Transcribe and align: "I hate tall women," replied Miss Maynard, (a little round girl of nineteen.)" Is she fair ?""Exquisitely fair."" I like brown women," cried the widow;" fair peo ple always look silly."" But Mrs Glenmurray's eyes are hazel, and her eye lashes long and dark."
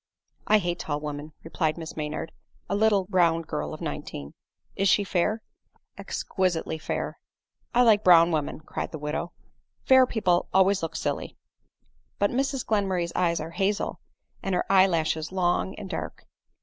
"I 0.47 0.57
hate 0.57 0.79
tall 0.79 0.99
women," 0.99 1.33
replied 1.43 1.77
Miss 1.77 1.95
Maynard, 1.95 2.31
(a 2.67 2.73
little 2.75 3.05
round 3.11 3.45
girl 3.45 3.71
of 3.71 3.81
nineteen.)" 3.81 4.33
Is 4.75 4.89
she 4.89 5.03
fair 5.03 5.43
?""Exquisitely 5.99 6.79
fair."" 6.79 7.19
I 7.75 7.83
like 7.83 8.03
brown 8.03 8.31
women," 8.31 8.61
cried 8.61 8.91
the 8.91 8.97
widow;" 8.97 9.31
fair 9.87 10.07
peo 10.07 10.21
ple 10.23 10.49
always 10.55 10.81
look 10.81 10.95
silly."" 10.95 11.37
But 12.17 12.31
Mrs 12.31 12.65
Glenmurray's 12.65 13.13
eyes 13.15 13.39
are 13.39 13.51
hazel, 13.51 13.99
and 14.41 14.55
her 14.55 14.65
eye 14.71 14.87
lashes 14.87 15.31
long 15.31 15.75
and 15.75 15.87
dark." 15.87 16.25